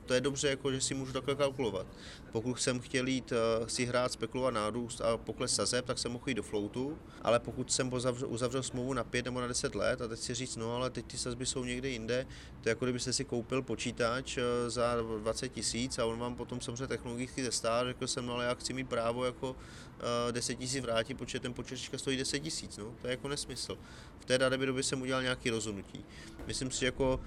to 0.10 0.14
je 0.14 0.22
dobře, 0.22 0.50
jako, 0.50 0.72
že 0.72 0.82
si 0.82 0.94
můžu 0.94 1.14
takhle 1.14 1.36
kalkulovat. 1.36 1.88
Pokud 2.32 2.62
jsem 2.62 2.80
chtěl 2.80 3.08
jít 3.08 3.32
uh, 3.32 3.68
si 3.68 3.86
hrát, 3.86 4.12
spekulovat 4.12 4.54
nárůst 4.54 5.02
a 5.02 5.18
pokles 5.18 5.56
sazeb, 5.56 5.86
tak 5.86 5.98
jsem 5.98 6.12
mohl 6.12 6.24
jít 6.28 6.34
do 6.34 6.44
floatu, 6.44 6.98
ale 7.22 7.40
pokud 7.40 7.72
jsem 7.72 7.94
uzavřel, 7.94 8.30
uzavřel 8.30 8.64
smlouvu 8.64 8.94
na 8.94 9.04
5 9.04 9.26
nebo 9.26 9.42
na 9.42 9.48
10 9.48 9.76
let 9.76 10.02
a 10.02 10.08
teď 10.08 10.20
si 10.20 10.34
říct, 10.34 10.56
no 10.56 10.76
ale 10.76 10.90
teď 10.90 11.06
ty 11.06 11.18
sazby 11.18 11.46
jsou 11.46 11.64
někde 11.64 11.90
jinde, 11.90 12.26
to 12.62 12.70
je 12.70 12.72
jako 12.72 12.86
kdybyste 12.86 13.14
si 13.14 13.26
koupil 13.26 13.62
počítač 13.62 14.38
uh, 14.38 14.44
za 14.68 14.96
20 15.20 15.50
tisíc 15.50 16.00
a 16.00 16.06
on 16.06 16.20
vám 16.20 16.36
potom 16.36 16.62
samozřejmě 16.62 16.88
technologicky 16.88 17.44
zestá, 17.44 17.84
řekl 17.84 18.08
jsem, 18.08 18.26
no 18.26 18.34
ale 18.34 18.46
já 18.46 18.54
chci 18.54 18.74
mít 18.74 18.90
právo 18.90 19.26
jako 19.26 19.52
uh, 19.52 20.32
10 20.32 20.56
tisíc 20.56 20.84
vrátit, 20.84 21.14
protože 21.14 21.40
ten 21.40 21.54
počítač 21.54 21.90
stojí 21.96 22.18
10 22.18 22.40
tisíc, 22.40 22.78
no, 22.78 22.94
to 23.02 23.08
je 23.08 23.12
jako 23.12 23.28
nesmysl. 23.28 23.78
V 24.20 24.26
té 24.26 24.38
dané 24.38 24.58
době 24.58 24.84
jsem 24.84 25.02
udělal 25.02 25.22
nějaké 25.22 25.52
rozhodnutí. 25.52 26.06
Myslím 26.50 26.72
si, 26.72 26.86
jako 26.86 27.20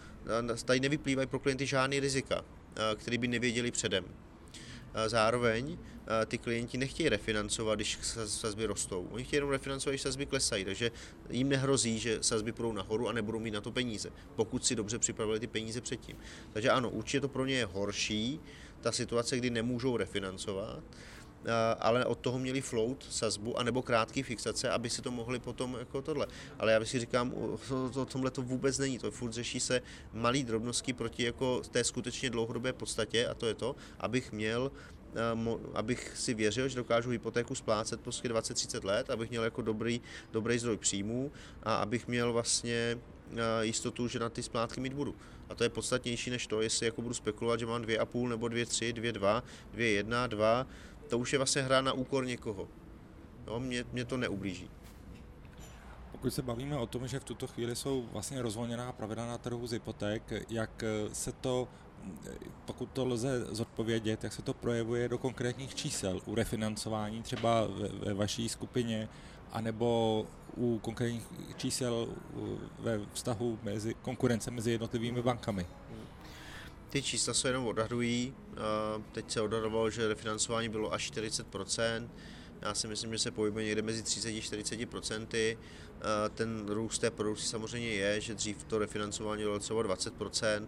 tady 0.65 0.81
nevyplývají 0.81 1.27
pro 1.29 1.39
klienty 1.39 1.67
žádný 1.67 2.01
rizika. 2.01 2.45
Eh, 2.77 2.97
který 2.97 3.19
by 3.19 3.29
nevěděli 3.29 3.71
předem. 3.71 4.05
Eh, 4.95 5.09
zároveň 5.09 5.79
eh, 6.23 6.27
ty 6.27 6.39
klienti 6.39 6.79
nechtějí 6.79 7.09
refinancovat, 7.09 7.79
když 7.79 7.99
sazby 8.27 8.67
rostou. 8.67 9.09
Oni 9.11 9.25
chtějí 9.25 9.39
jenom 9.39 9.51
refinancovat, 9.51 9.93
když 9.93 10.03
sazby 10.03 10.27
klesají, 10.27 10.65
takže 10.65 10.91
jim 11.31 11.49
nehrozí, 11.49 11.99
že 11.99 12.23
sazby 12.23 12.53
půjdou 12.53 12.73
nahoru 12.73 13.09
a 13.09 13.13
nebudou 13.13 13.39
mít 13.39 13.51
na 13.51 13.61
to 13.61 13.73
peníze, 13.73 14.11
pokud 14.37 14.67
si 14.67 14.77
dobře 14.77 14.99
připravili 14.99 15.41
ty 15.41 15.47
peníze 15.47 15.81
předtím. 15.81 16.17
Takže 16.53 16.71
ano, 16.71 16.91
určitě 16.91 17.21
to 17.21 17.29
pro 17.29 17.47
ně 17.47 17.55
je 17.55 17.65
horší, 17.65 18.41
ta 18.81 18.93
situace, 18.93 19.37
kdy 19.37 19.51
nemůžou 19.51 19.97
refinancovat, 19.97 20.83
ale 21.81 22.05
od 22.05 22.19
toho 22.19 22.39
měli 22.39 22.61
float, 22.61 23.05
sazbu, 23.11 23.59
anebo 23.59 23.83
krátký 23.83 24.23
fixace, 24.23 24.71
aby 24.71 24.91
si 24.91 25.03
to 25.03 25.11
mohli 25.11 25.39
potom 25.39 25.77
jako 25.79 26.03
tohle. 26.03 26.27
Ale 26.59 26.73
já 26.73 26.85
si 26.85 26.99
říkám, 27.01 27.33
to, 27.69 27.91
to, 27.91 28.05
tomhle 28.05 28.31
to 28.31 28.43
vůbec 28.43 28.79
není, 28.79 28.99
to 28.99 29.11
furt 29.11 29.33
řeší 29.33 29.61
se 29.61 29.83
malý 30.13 30.45
drobnosti 30.45 30.93
proti 30.93 31.23
jako 31.25 31.63
té 31.71 31.85
skutečně 31.85 32.31
dlouhodobé 32.31 32.73
podstatě 32.73 33.27
a 33.27 33.35
to 33.35 33.47
je 33.47 33.55
to, 33.55 33.77
abych 34.01 34.33
měl 34.33 34.71
abych 35.75 36.17
si 36.17 36.35
věřil, 36.35 36.69
že 36.69 36.77
dokážu 36.77 37.11
hypotéku 37.11 37.55
splácet 37.55 38.01
prostě 38.01 38.29
20-30 38.29 38.85
let, 38.85 39.11
abych 39.11 39.31
měl 39.31 39.45
jako 39.45 39.63
dobrý, 39.63 40.01
dobrý 40.33 40.59
zdroj 40.59 40.77
příjmů 40.77 41.33
a 41.63 41.75
abych 41.75 42.09
měl 42.09 42.33
vlastně 42.33 42.99
jistotu, 43.61 44.09
že 44.09 44.19
na 44.19 44.29
ty 44.29 44.43
splátky 44.43 44.81
mít 44.81 44.93
budu. 44.93 45.15
A 45.49 45.55
to 45.55 45.65
je 45.65 45.69
podstatnější 45.71 46.31
než 46.31 46.47
to, 46.47 46.63
jestli 46.63 46.87
jako 46.87 47.03
budu 47.03 47.15
spekulovat, 47.15 47.61
že 47.61 47.67
mám 47.67 47.83
2,5 47.83 48.29
nebo 48.29 48.47
2,3, 48.47 48.93
2,2, 48.93 49.43
2,1, 49.75 50.29
2, 50.29 50.67
to 51.13 51.19
už 51.19 51.33
je 51.33 51.39
vlastně 51.39 51.63
hra 51.63 51.81
na 51.81 51.93
úkor 51.93 52.27
někoho. 52.27 52.69
No, 53.47 53.61
mě, 53.61 53.85
mě 53.93 54.05
to 54.05 54.17
neublíží. 54.17 54.71
Pokud 56.13 56.35
se 56.35 56.43
bavíme 56.43 56.77
o 56.77 56.87
tom, 56.87 57.09
že 57.09 57.21
v 57.21 57.25
tuto 57.25 57.47
chvíli 57.47 57.77
jsou 57.77 58.07
vlastně 58.13 58.43
rozvolněná 58.43 58.93
pravidla 58.93 59.27
na 59.27 59.39
trhu 59.39 59.67
z 59.67 59.73
hypoték, 59.73 60.33
jak 60.49 60.85
se 61.13 61.33
to, 61.33 61.69
pokud 62.65 62.91
to 62.93 63.05
lze 63.05 63.45
zodpovědět, 63.45 64.25
jak 64.25 64.33
se 64.33 64.43
to 64.43 64.55
projevuje 64.55 65.09
do 65.09 65.19
konkrétních 65.19 65.75
čísel 65.75 66.21
u 66.27 66.35
refinancování 66.35 67.23
třeba 67.23 67.67
ve, 67.67 67.89
ve 67.89 68.15
vaší 68.15 68.49
skupině, 68.49 69.09
anebo 69.53 70.27
u 70.57 70.79
konkrétních 70.79 71.27
čísel 71.57 72.09
ve 72.79 73.01
vztahu 73.13 73.59
mezi 73.63 73.95
konkurence 73.95 74.51
mezi 74.51 74.71
jednotlivými 74.71 75.23
bankami? 75.23 75.67
Ty 76.93 77.03
čísla 77.03 77.35
se 77.35 77.49
jenom 77.49 77.67
odhadují. 77.67 78.35
Teď 79.13 79.31
se 79.31 79.41
odhadovalo, 79.41 79.91
že 79.91 80.09
refinancování 80.09 80.69
bylo 80.69 80.93
až 80.93 81.13
40%. 81.13 82.09
Já 82.63 82.75
si 82.75 82.89
myslím, 82.89 83.13
že 83.13 83.19
se 83.19 83.31
pohybuje 83.31 83.65
někde 83.65 83.83
mezi 83.83 84.03
30-40%. 84.03 85.59
Ten 86.35 86.67
růst 86.69 86.99
té 86.99 87.11
produkce 87.11 87.47
samozřejmě 87.47 87.89
je, 87.89 88.21
že 88.21 88.35
dřív 88.35 88.65
to 88.65 88.79
refinancování 88.79 89.43
bylo 89.43 89.59
třeba 89.59 89.83
20%, 89.83 90.67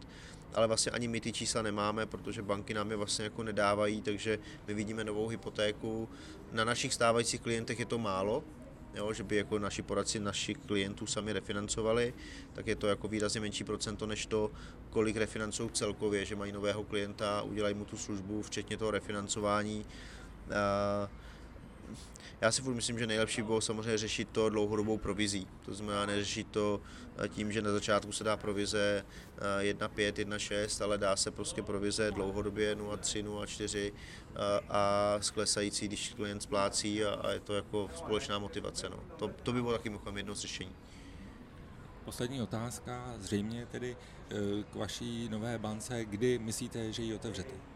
ale 0.54 0.66
vlastně 0.66 0.92
ani 0.92 1.08
my 1.08 1.20
ty 1.20 1.32
čísla 1.32 1.62
nemáme, 1.62 2.06
protože 2.06 2.42
banky 2.42 2.74
nám 2.74 2.90
je 2.90 2.96
vlastně 2.96 3.24
jako 3.24 3.42
nedávají, 3.42 4.02
takže 4.02 4.38
my 4.66 4.74
vidíme 4.74 5.04
novou 5.04 5.28
hypotéku. 5.28 6.08
Na 6.52 6.64
našich 6.64 6.94
stávajících 6.94 7.40
klientech 7.40 7.78
je 7.78 7.86
to 7.86 7.98
málo, 7.98 8.44
jo, 8.94 9.12
že 9.12 9.22
by 9.22 9.36
jako 9.36 9.58
naši 9.58 9.82
poradci 9.82 10.20
našich 10.20 10.56
klientů 10.58 11.06
sami 11.06 11.32
refinancovali, 11.32 12.14
tak 12.52 12.66
je 12.66 12.76
to 12.76 12.86
jako 12.86 13.08
výrazně 13.08 13.40
menší 13.40 13.64
procento 13.64 14.06
než 14.06 14.26
to, 14.26 14.50
kolik 14.90 15.16
refinancují 15.16 15.70
celkově, 15.70 16.24
že 16.24 16.36
mají 16.36 16.52
nového 16.52 16.84
klienta, 16.84 17.42
udělají 17.42 17.74
mu 17.74 17.84
tu 17.84 17.96
službu, 17.96 18.42
včetně 18.42 18.76
toho 18.76 18.90
refinancování. 18.90 19.86
Já 22.40 22.52
si 22.52 22.62
furt 22.62 22.74
myslím, 22.74 22.98
že 22.98 23.06
nejlepší 23.06 23.42
bylo 23.42 23.60
samozřejmě 23.60 23.98
řešit 23.98 24.28
to 24.32 24.48
dlouhodobou 24.48 24.98
provizí. 24.98 25.48
To 25.64 25.74
znamená 25.74 26.06
neřešit 26.06 26.46
to 26.50 26.80
tím, 27.28 27.52
že 27.52 27.62
na 27.62 27.72
začátku 27.72 28.12
se 28.12 28.24
dá 28.24 28.36
provize 28.36 29.04
1,5, 29.60 30.12
1,6, 30.12 30.84
ale 30.84 30.98
dá 30.98 31.16
se 31.16 31.30
prostě 31.30 31.62
provize 31.62 32.10
dlouhodobě 32.10 32.76
0,3, 32.76 33.24
0,4 33.24 33.92
a 34.68 35.16
sklesající, 35.20 35.88
když 35.88 36.14
klient 36.16 36.40
splácí 36.40 37.04
a, 37.04 37.30
je 37.30 37.40
to 37.40 37.54
jako 37.54 37.90
společná 37.96 38.38
motivace. 38.38 38.88
No. 38.88 39.00
To, 39.16 39.28
to 39.42 39.52
by 39.52 39.62
bylo 39.62 39.72
taky 39.72 39.88
mimochodem 39.88 40.16
jedno 40.16 40.34
z 40.34 40.40
řešení. 40.40 40.76
Poslední 42.04 42.42
otázka, 42.42 43.14
zřejmě 43.18 43.66
tedy 43.66 43.96
k 44.72 44.74
vaší 44.74 45.28
nové 45.28 45.58
bance, 45.58 46.04
kdy 46.04 46.38
myslíte, 46.38 46.92
že 46.92 47.02
ji 47.02 47.14
otevřete? 47.14 47.73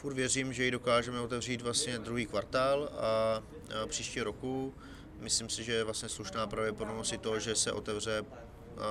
Furt 0.00 0.14
věřím, 0.14 0.52
že 0.52 0.64
ji 0.64 0.70
dokážeme 0.70 1.20
otevřít 1.20 1.60
vlastně 1.60 1.98
druhý 1.98 2.26
kvartál 2.26 2.90
a, 2.92 3.86
příští 3.86 4.20
roku. 4.20 4.74
Myslím 5.18 5.48
si, 5.48 5.64
že 5.64 5.72
je 5.72 5.84
vlastně 5.84 6.08
slušná 6.08 6.46
pravděpodobnost 6.46 7.12
i 7.12 7.18
to, 7.18 7.38
že 7.38 7.54
se 7.54 7.72
otevře 7.72 8.24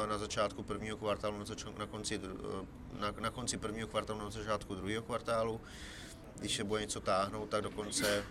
na 0.10 0.18
začátku 0.18 0.64
prvního 0.64 0.98
kvartálu, 0.98 1.38
na, 1.40 1.46
zač- 1.46 1.78
na, 1.78 1.86
konci, 1.86 2.22
na, 3.00 3.12
na 3.20 3.30
konci 3.30 3.58
prvního 3.58 3.88
kvartálu, 3.88 4.20
na 4.20 4.30
začátku 4.30 4.76
druhého 4.76 5.04
kvartálu 5.04 5.62
když 6.40 6.56
se 6.56 6.64
bude 6.64 6.82
něco 6.82 7.00
táhnout, 7.02 7.50
tak 7.50 7.62
do 7.62 7.70
konce, 7.70 8.24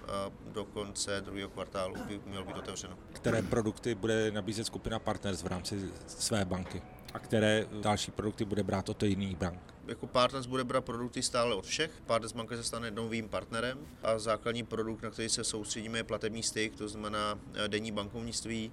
do 0.53 0.65
konce 0.65 1.21
druhého 1.21 1.49
kvartálu 1.51 1.95
by 2.05 2.21
mělo 2.27 2.45
být 2.45 2.57
otevřeno. 2.57 2.99
Které 3.13 3.43
produkty 3.43 3.95
bude 3.95 4.31
nabízet 4.31 4.65
skupina 4.65 4.99
Partners 4.99 5.43
v 5.43 5.47
rámci 5.47 5.91
své 6.07 6.45
banky? 6.45 6.83
A 7.15 7.19
které 7.19 7.67
další 7.81 8.11
produkty 8.11 8.45
bude 8.45 8.63
brát 8.63 8.89
od 8.89 9.03
jiných 9.03 9.37
bank 9.37 9.79
jako 9.89 10.07
Partners 10.07 10.47
bude 10.47 10.65
brát 10.65 10.85
produkty 10.85 11.23
stále 11.23 11.55
od 11.55 11.67
všech. 11.67 11.91
Partners 12.07 12.33
banka 12.33 12.57
se 12.57 12.63
stane 12.63 12.91
novým 12.91 13.29
partnerem 13.29 13.79
a 14.03 14.19
základní 14.19 14.63
produkt, 14.63 15.03
na 15.03 15.11
který 15.11 15.29
se 15.29 15.45
soustředíme, 15.45 15.99
je 15.99 16.05
platební 16.05 16.43
styk, 16.43 16.77
to 16.77 16.89
znamená 16.89 17.39
eh, 17.55 17.69
denní 17.69 17.93
bankovnictví. 17.93 18.73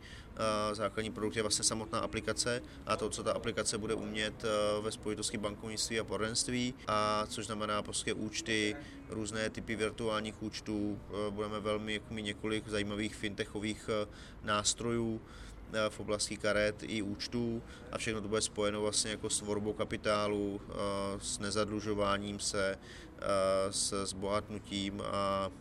Eh, 0.71 0.75
základní 0.75 1.11
produkt 1.11 1.35
je 1.35 1.41
vlastně 1.41 1.63
samotná 1.63 1.99
aplikace 1.99 2.61
a 2.85 2.95
to, 2.97 3.09
co 3.09 3.23
ta 3.23 3.31
aplikace 3.31 3.77
bude 3.77 3.93
umět 3.93 4.43
eh, 4.43 4.81
ve 4.81 4.91
spojitosti 4.91 5.37
bankovnictví 5.37 5.99
a 5.99 6.03
poradenství, 6.03 6.73
a 6.87 7.25
což 7.27 7.45
znamená 7.45 7.81
prostě 7.81 8.13
účty, 8.13 8.75
různé 9.09 9.49
typy 9.49 9.75
virtuálních 9.75 10.43
účtů. 10.43 10.99
Budeme 11.29 11.59
velmi 11.59 11.93
jako 11.93 12.13
mít 12.13 12.21
několik 12.21 12.67
zajímavých 12.67 13.15
fintechových 13.15 13.89
nástrojů, 14.43 15.21
Eh, 15.21 15.44
v 15.89 15.99
oblasti 15.99 16.37
karet 16.37 16.83
i 16.83 17.01
účtů 17.01 17.63
a 17.91 17.97
všechno 17.97 18.21
to 18.21 18.27
bude 18.27 18.41
spojeno 18.41 18.81
vlastně 18.81 19.11
jako 19.11 19.29
s 19.29 19.39
tvorbou 19.39 19.73
kapitálu, 19.73 20.61
eh, 20.61 20.73
s 21.21 21.39
nezadlužováním 21.39 22.39
se, 22.39 22.77
eh, 23.19 23.25
s 23.71 24.05
zbohatnutím 24.05 25.01
a, 25.01 25.51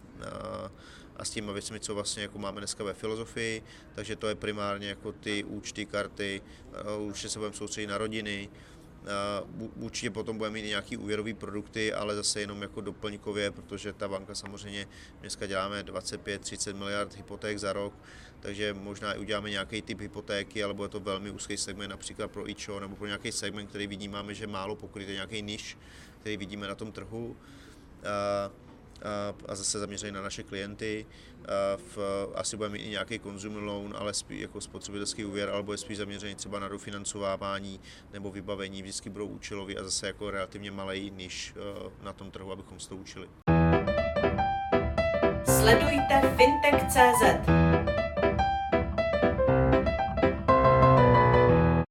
a 1.16 1.24
s 1.24 1.30
těmi 1.30 1.52
věcmi, 1.52 1.80
co 1.80 1.94
vlastně 1.94 2.22
jako 2.22 2.38
máme 2.38 2.60
dneska 2.60 2.84
ve 2.84 2.94
filozofii, 2.94 3.62
takže 3.94 4.16
to 4.16 4.28
je 4.28 4.34
primárně 4.34 4.88
jako 4.88 5.12
ty 5.12 5.44
účty, 5.44 5.86
karty, 5.86 6.42
určitě 6.98 7.28
se 7.28 7.38
budeme 7.38 7.56
soustředit 7.56 7.86
na 7.86 7.98
rodiny, 7.98 8.48
Určitě 9.76 10.10
potom 10.10 10.38
budeme 10.38 10.54
mít 10.54 10.68
nějaký 10.68 10.96
úvěrový 10.96 11.34
produkty, 11.34 11.92
ale 11.92 12.16
zase 12.16 12.40
jenom 12.40 12.62
jako 12.62 12.80
doplňkově, 12.80 13.50
protože 13.50 13.92
ta 13.92 14.08
banka 14.08 14.34
samozřejmě 14.34 14.88
dneska 15.20 15.46
děláme 15.46 15.82
25-30 15.82 16.74
miliard 16.74 17.16
hypoték 17.16 17.58
za 17.58 17.72
rok, 17.72 17.94
takže 18.44 18.74
možná 18.74 19.12
i 19.12 19.18
uděláme 19.18 19.50
nějaký 19.50 19.82
typ 19.82 20.00
hypotéky, 20.00 20.64
ale 20.64 20.74
bude 20.74 20.88
to 20.88 21.00
velmi 21.00 21.30
úzký 21.30 21.56
segment, 21.56 21.90
například 21.90 22.30
pro 22.30 22.50
IČO 22.50 22.80
nebo 22.80 22.96
pro 22.96 23.06
nějaký 23.06 23.32
segment, 23.32 23.66
který 23.66 23.86
vidíme, 23.86 24.34
že 24.34 24.46
málo 24.46 24.76
pokryt, 24.76 25.08
nějaký 25.08 25.42
niž, 25.42 25.78
který 26.20 26.36
vidíme 26.36 26.68
na 26.68 26.74
tom 26.74 26.92
trhu 26.92 27.36
a 29.48 29.54
zase 29.54 29.78
zaměřený 29.78 30.12
na 30.12 30.22
naše 30.22 30.42
klienty. 30.42 31.06
V, 31.76 31.98
asi 32.34 32.56
budeme 32.56 32.72
mít 32.72 32.84
i 32.84 32.88
nějaký 32.88 33.18
consumer 33.18 33.62
loan, 33.62 33.94
ale 33.98 34.14
spíš 34.14 34.40
jako 34.40 34.60
spotřebitelský 34.60 35.24
úvěr, 35.24 35.50
alebo 35.50 35.72
je 35.72 35.78
spíš 35.78 35.98
zaměřený 35.98 36.34
třeba 36.34 36.58
na 36.58 36.68
dofinancovávání 36.68 37.80
nebo 38.12 38.30
vybavení, 38.30 38.82
vždycky 38.82 39.10
budou 39.10 39.26
účelový 39.26 39.78
a 39.78 39.84
zase 39.84 40.06
jako 40.06 40.30
relativně 40.30 40.70
malý 40.70 41.10
niž 41.10 41.54
na 42.02 42.12
tom 42.12 42.30
trhu, 42.30 42.52
abychom 42.52 42.80
se 42.80 42.88
to 42.88 42.96
učili. 42.96 43.28
Sledujte 45.44 46.36
fintech.cz 46.36 47.73